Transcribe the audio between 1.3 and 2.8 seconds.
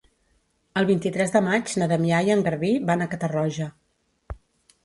de maig na Damià i en Garbí